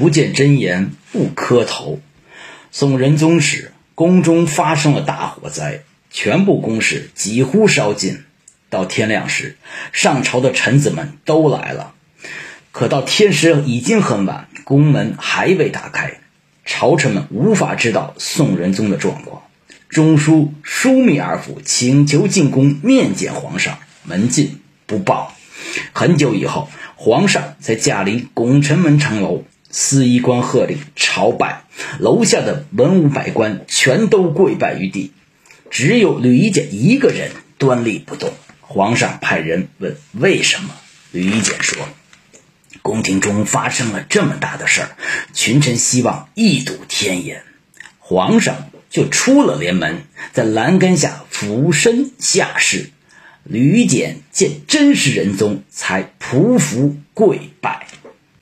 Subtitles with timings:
[0.00, 2.00] 不见真言不磕头。
[2.72, 8.22] 宋仁宗时，宫中发生了大火灾，全部宫室几乎烧尽。
[8.70, 9.58] 到天亮时，
[9.92, 11.92] 上朝的臣子们都来了，
[12.72, 16.20] 可到天时已经很晚，宫门还未打开，
[16.64, 19.42] 朝臣们无法知道宋仁宗的状况。
[19.90, 25.34] 中书枢密二府请求进宫面见皇上，门禁不报。
[25.92, 31.64] 很久以后，皇上才驾临拱辰门城楼，司仪官喝令朝拜，
[31.98, 35.12] 楼下的文武百官全都跪拜于地，
[35.70, 38.32] 只有吕夷简一个人端立不动。
[38.60, 40.70] 皇上派人问为什么，
[41.12, 41.88] 吕夷简说
[42.82, 44.90] ：“宫廷中发生了这么大的事儿，
[45.32, 47.42] 群臣希望一睹天颜。”
[47.98, 50.02] 皇上就出了帘门，
[50.32, 52.90] 在栏杆下俯身下视。
[53.44, 57.86] 吕简见真是仁宗，才匍匐跪拜。